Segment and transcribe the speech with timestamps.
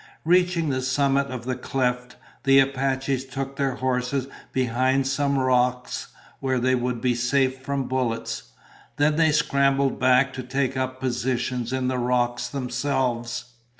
[0.25, 6.07] Reaching the summit of the cleft, the Apaches took their horses behind some rocks
[6.39, 8.51] where they would be safe from bullets.
[8.97, 13.53] Then they scrambled back to take up positions in the rocks themselves.